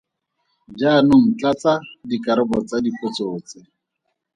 [0.79, 1.73] Jaanong tlatsa
[2.09, 3.59] dikarabo tsa dipotso tse.